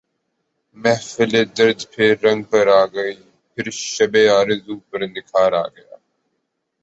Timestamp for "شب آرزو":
3.85-4.75